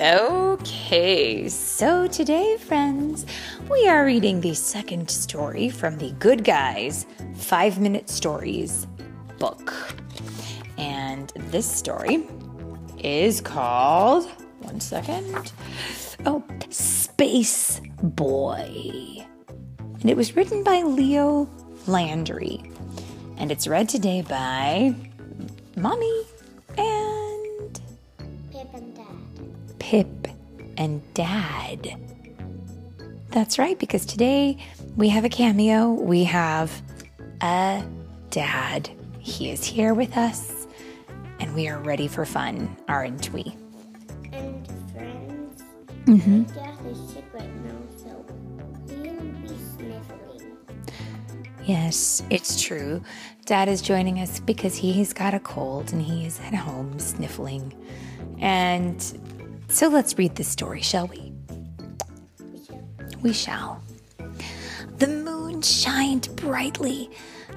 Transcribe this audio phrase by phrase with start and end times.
[0.00, 3.26] Okay, so today, friends,
[3.70, 7.04] we are reading the second story from the Good Guys
[7.34, 8.86] Five Minute Stories
[9.38, 9.74] book.
[10.78, 12.26] And this story
[12.96, 14.24] is called,
[14.60, 15.52] one second,
[16.24, 19.26] oh, Space Boy.
[20.00, 21.46] And it was written by Leo
[21.86, 22.62] Landry.
[23.36, 24.94] And it's read today by
[25.76, 26.24] Mommy
[29.90, 30.28] Pip
[30.76, 31.96] and Dad.
[33.30, 34.56] That's right, because today
[34.96, 35.90] we have a cameo.
[35.90, 36.70] We have
[37.40, 37.84] a
[38.30, 38.88] dad.
[39.18, 40.68] He is here with us,
[41.40, 43.56] and we are ready for fun, aren't we?
[44.32, 45.64] And friends,
[46.04, 46.42] Mm-hmm.
[46.42, 48.24] my dad is sick right now, so
[48.94, 50.56] he'll be sniffling.
[51.64, 53.02] Yes, it's true.
[53.44, 57.74] Dad is joining us because he's got a cold and he is at home sniffling.
[58.38, 59.04] And
[59.70, 61.32] so let's read this story, shall we?
[63.22, 63.82] We shall.
[64.98, 67.10] The moon shined brightly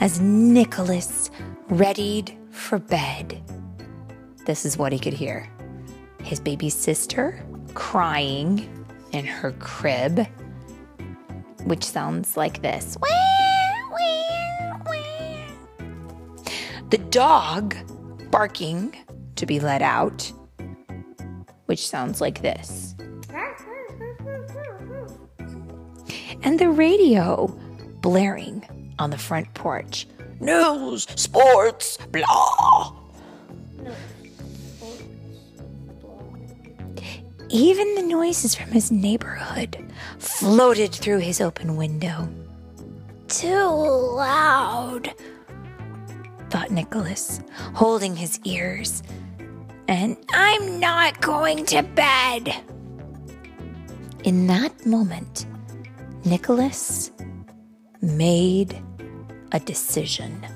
[0.00, 1.30] as Nicholas
[1.68, 3.42] readied for bed.
[4.46, 5.48] This is what he could hear
[6.22, 7.42] his baby sister
[7.74, 8.68] crying
[9.12, 10.26] in her crib,
[11.64, 12.96] which sounds like this.
[16.90, 17.76] The dog
[18.30, 18.96] barking
[19.36, 20.32] to be let out,
[21.80, 22.94] which sounds like this.
[26.42, 27.46] And the radio
[28.02, 30.06] blaring on the front porch.
[30.40, 32.96] News, sports, blah.
[37.48, 39.82] Even the noises from his neighborhood
[40.18, 42.28] floated through his open window.
[43.28, 45.14] Too loud,
[46.50, 47.40] thought Nicholas,
[47.72, 49.02] holding his ears.
[49.90, 52.54] And I'm not going to bed.
[54.22, 55.46] In that moment,
[56.24, 57.10] Nicholas
[58.00, 58.80] made
[59.50, 60.46] a decision.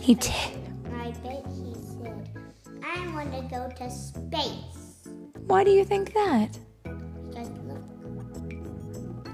[0.00, 0.32] He t-
[0.94, 2.30] I bet he said,
[2.82, 5.10] I want to go to space.
[5.46, 6.58] Why do you think that?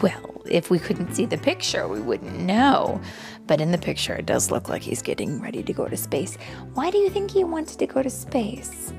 [0.00, 3.00] Well, if we couldn't see the picture, we wouldn't know.
[3.48, 6.36] But in the picture, it does look like he's getting ready to go to space.
[6.74, 8.92] Why do you think he wanted to go to space?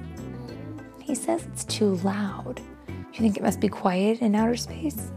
[0.99, 2.59] He says it's too loud.
[2.87, 5.11] You think it must be quiet in outer space?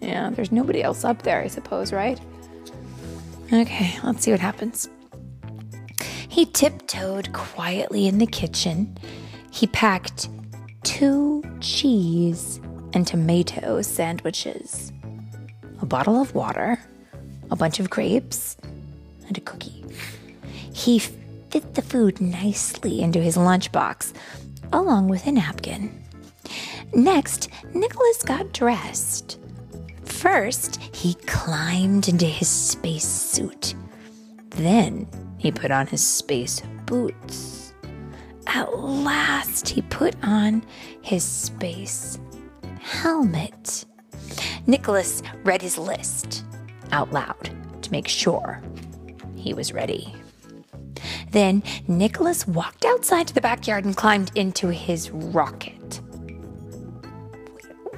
[0.00, 2.18] Yeah, there's nobody else up there, I suppose, right?
[3.52, 4.88] Okay, let's see what happens.
[6.28, 8.96] He tiptoed quietly in the kitchen.
[9.50, 10.28] He packed
[10.84, 12.60] two cheese
[12.94, 14.90] and tomato sandwiches,
[15.82, 16.78] a bottle of water,
[17.50, 18.56] a bunch of grapes,
[19.26, 19.84] and a cookie.
[20.72, 24.12] He fit the food nicely into his lunchbox,
[24.72, 26.02] along with a napkin.
[26.92, 29.38] Next, Nicholas got dressed.
[30.04, 33.74] First, he climbed into his space suit.
[34.50, 35.06] Then,
[35.38, 37.72] he put on his space boots.
[38.46, 40.64] At last, he put on
[41.02, 42.18] his space
[42.80, 43.84] helmet.
[44.66, 46.44] Nicholas read his list
[46.94, 47.50] out loud
[47.82, 48.62] to make sure
[49.34, 50.14] he was ready.
[51.32, 56.00] Then Nicholas walked outside to the backyard and climbed into his rocket.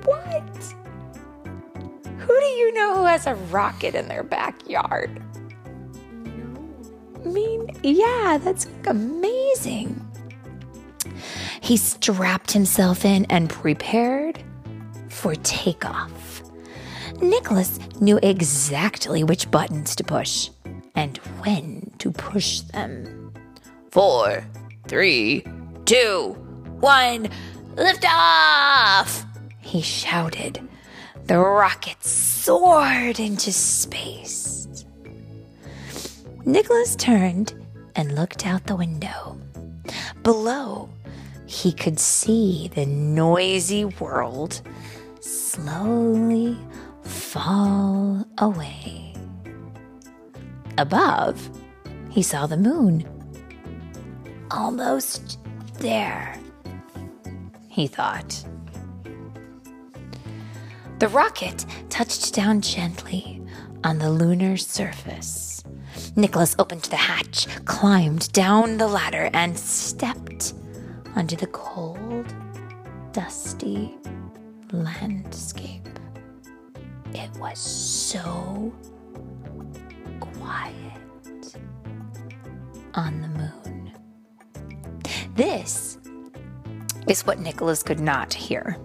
[0.05, 0.75] What?
[2.19, 5.23] Who do you know who has a rocket in their backyard?
[7.23, 10.03] I mean, yeah, that's amazing.
[11.61, 14.43] He strapped himself in and prepared
[15.11, 16.43] for takeoff.
[17.21, 20.50] Nicholas knew exactly which buttons to push
[20.94, 23.32] and when to push them.
[23.91, 24.44] Four,
[24.87, 25.44] three,
[25.84, 26.37] two,
[26.81, 27.28] one,
[27.76, 29.25] lift off!
[29.60, 30.60] He shouted.
[31.25, 34.69] The rocket soared into space.
[36.44, 37.55] Nicholas turned
[37.97, 39.38] and looked out the window.
[40.23, 40.88] Below,
[41.46, 44.61] he could see the noisy world
[45.20, 46.56] slowly
[47.37, 49.12] fall away.
[50.79, 51.50] Above,
[52.09, 53.06] he saw the moon.
[54.50, 55.38] Almost
[55.75, 56.41] there,
[57.69, 58.43] he thought.
[60.99, 63.43] The rocket touched down gently
[63.85, 65.62] on the lunar surface.
[66.17, 70.55] Nicholas opened the hatch, climbed down the ladder, and stepped
[71.15, 72.35] onto the cold,
[73.12, 73.94] dusty
[74.73, 75.95] landscape.
[77.17, 78.75] It was so
[80.21, 81.57] quiet
[82.93, 83.93] on the moon.
[85.35, 85.97] This
[87.09, 88.77] is what Nicholas could not hear.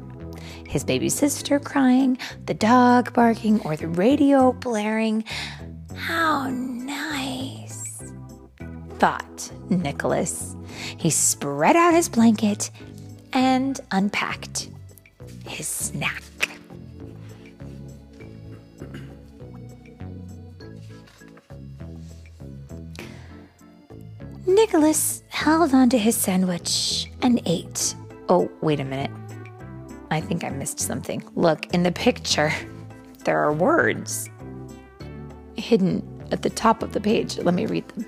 [0.65, 5.25] His baby sister crying, the dog barking, or the radio blaring.
[5.95, 8.01] How nice,
[8.97, 10.55] thought Nicholas.
[10.95, 12.71] He spread out his blanket
[13.33, 14.69] and unpacked
[15.45, 16.23] his snack.
[24.61, 27.95] Nicholas held onto his sandwich and ate.
[28.29, 29.09] Oh, wait a minute.
[30.11, 31.23] I think I missed something.
[31.33, 32.53] Look, in the picture,
[33.25, 34.29] there are words
[35.55, 37.39] hidden at the top of the page.
[37.39, 38.05] Let me read them.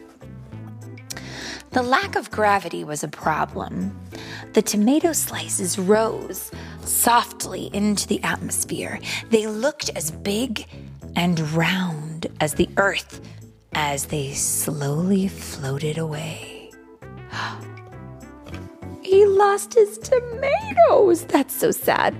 [1.71, 3.99] The lack of gravity was a problem.
[4.53, 6.51] The tomato slices rose
[6.81, 8.99] softly into the atmosphere.
[9.31, 10.67] They looked as big
[11.15, 13.21] and round as the earth
[13.75, 16.71] as they slowly floated away.
[19.01, 21.25] he lost his tomatoes.
[21.25, 22.15] That's so sad.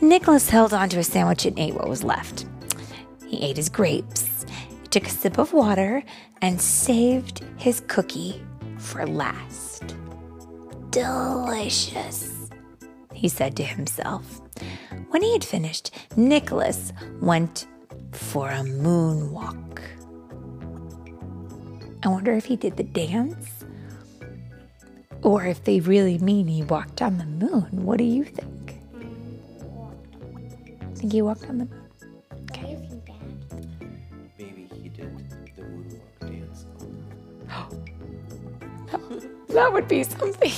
[0.00, 2.46] Nicholas held onto a sandwich and ate what was left.
[3.26, 4.44] He ate his grapes,
[4.90, 6.02] took a sip of water,
[6.40, 8.42] and saved his cookie
[8.78, 9.94] for last.
[10.90, 12.50] Delicious,
[13.14, 14.40] he said to himself.
[15.10, 17.66] When he had finished, Nicholas went
[18.10, 19.80] for a moonwalk.
[22.04, 23.64] I wonder if he did the dance
[25.22, 27.84] or if they really mean he walked on the moon.
[27.84, 28.80] What do you think?
[30.96, 31.82] Think he walked on the moon?
[32.50, 32.76] Okay.
[32.76, 33.14] Looking back.
[34.38, 35.16] Maybe he did
[35.56, 36.66] the moonwalk dance.
[39.48, 40.50] That would be something.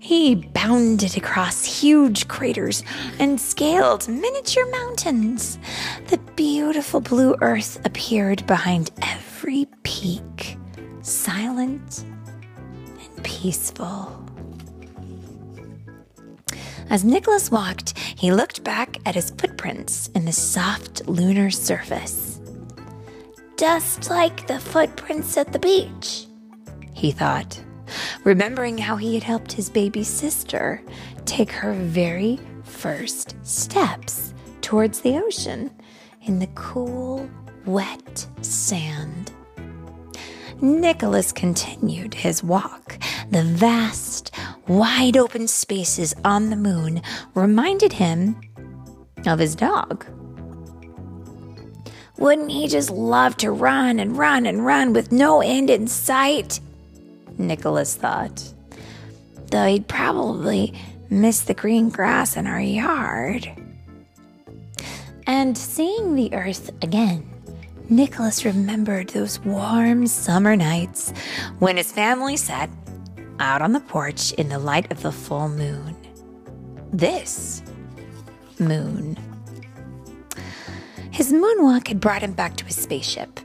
[0.00, 2.82] He bounded across huge craters
[3.18, 5.58] and scaled miniature mountains.
[6.06, 9.07] The beautiful blue earth appeared behind every peak,
[11.58, 12.04] silent
[13.00, 14.24] and peaceful.
[16.88, 22.40] As Nicholas walked, he looked back at his footprints in the soft lunar surface.
[23.56, 26.26] Just like the footprints at the beach,
[26.94, 27.60] he thought,
[28.22, 30.80] remembering how he had helped his baby sister
[31.24, 35.72] take her very first steps towards the ocean
[36.22, 37.28] in the cool,
[37.66, 39.32] wet sand.
[40.60, 42.98] Nicholas continued his walk.
[43.30, 44.34] The vast,
[44.66, 47.02] wide open spaces on the moon
[47.34, 48.40] reminded him
[49.26, 50.06] of his dog.
[52.16, 56.58] Wouldn't he just love to run and run and run with no end in sight?
[57.38, 58.52] Nicholas thought.
[59.50, 60.74] Though he'd probably
[61.08, 63.48] miss the green grass in our yard.
[65.26, 67.37] And seeing the earth again,
[67.90, 71.10] Nicholas remembered those warm summer nights
[71.58, 72.68] when his family sat
[73.38, 75.96] out on the porch in the light of the full moon.
[76.92, 77.62] This
[78.58, 79.16] moon.
[81.10, 83.40] His moonwalk had brought him back to his spaceship.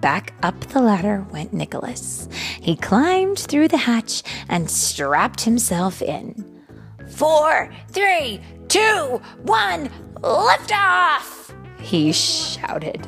[0.00, 2.28] Back up the ladder went Nicholas.
[2.60, 6.64] He climbed through the hatch and strapped himself in.
[7.08, 9.90] Four, three, two, one,
[10.22, 11.54] lift off!
[11.78, 13.06] He shouted.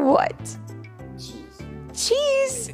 [0.00, 0.56] What?
[1.18, 1.62] Cheese.
[1.94, 2.72] Cheese!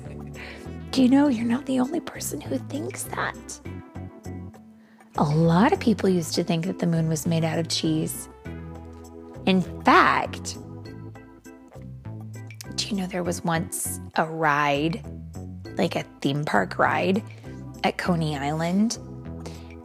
[0.93, 3.61] Do you know you're not the only person who thinks that?
[5.19, 8.29] A lot of people used to think that the moon was made out of cheese.
[9.45, 10.57] In fact,
[12.77, 15.05] do you know there was once a ride,
[15.77, 17.23] like a theme park ride
[17.83, 18.99] at Coney Island?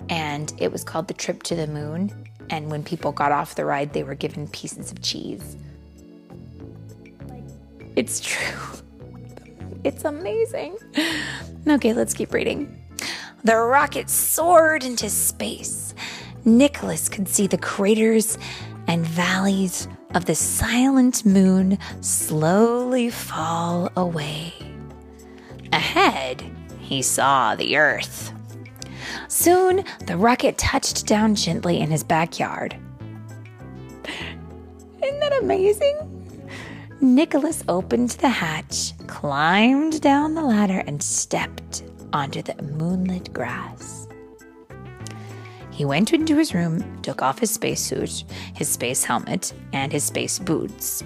[0.09, 2.11] And it was called the Trip to the Moon.
[2.51, 5.57] And when people got off the ride, they were given pieces of cheese.
[7.95, 8.57] It's true.
[9.83, 10.77] It's amazing.
[11.67, 12.75] Okay, let's keep reading.
[13.43, 15.93] The rocket soared into space.
[16.43, 18.39] Nicholas could see the craters
[18.87, 24.53] and valleys of the silent moon slowly fall away.
[25.71, 26.43] Ahead,
[26.79, 28.33] he saw the earth.
[29.27, 32.75] Soon, the rocket touched down gently in his backyard.
[35.03, 36.10] Isn't that amazing?
[37.01, 44.07] Nicholas opened the hatch, climbed down the ladder, and stepped onto the moonlit grass.
[45.71, 50.37] He went into his room, took off his spacesuit, his space helmet, and his space
[50.37, 51.03] boots.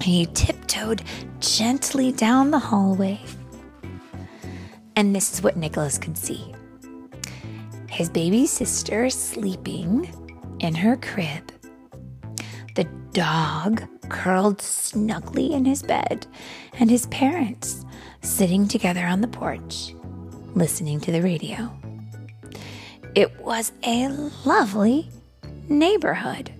[0.00, 1.02] He tiptoed
[1.38, 3.20] gently down the hallway.
[4.96, 6.54] And this is what Nicholas could see
[7.90, 10.12] his baby sister sleeping
[10.60, 11.52] in her crib,
[12.74, 16.26] the dog curled snugly in his bed,
[16.78, 17.84] and his parents
[18.22, 19.94] sitting together on the porch,
[20.54, 21.70] listening to the radio.
[23.14, 24.08] It was a
[24.44, 25.08] lovely
[25.68, 26.50] neighborhood.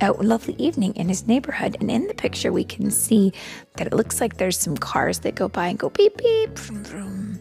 [0.00, 1.76] A lovely evening in his neighborhood.
[1.80, 3.32] And in the picture, we can see
[3.76, 6.84] that it looks like there's some cars that go by and go beep, beep, vroom,
[6.84, 7.38] vroom.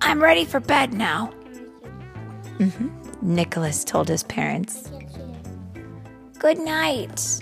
[0.00, 1.32] I'm ready for bed now.
[2.58, 2.88] Mm-hmm.
[3.22, 4.90] Nicholas told his parents.
[6.38, 7.40] Good night.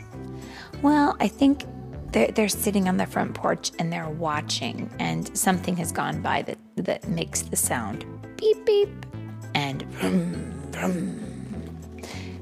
[0.84, 1.64] Well, I think
[2.12, 6.42] they're, they're sitting on the front porch and they're watching, and something has gone by
[6.42, 8.04] that, that makes the sound
[8.36, 9.06] beep, beep,
[9.54, 11.80] and vroom, vroom.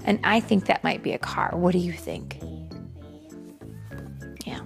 [0.06, 1.50] And I think that might be a car.
[1.52, 2.40] What do you think?
[4.44, 4.62] Yeah.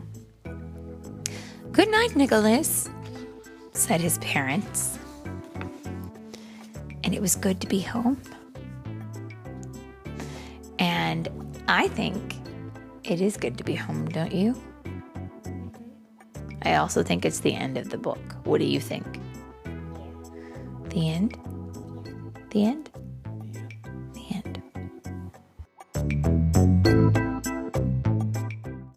[1.71, 2.89] Good night, Nicholas,
[3.75, 4.99] said his parents.
[7.05, 8.23] And it was good to be home.
[10.79, 11.29] And
[11.69, 12.37] I think
[13.11, 14.61] it is good to be home, don't you?
[16.63, 18.19] I also think it's the end of the book.
[18.45, 19.21] What do you think?
[20.89, 21.39] The end?
[22.51, 22.91] The end?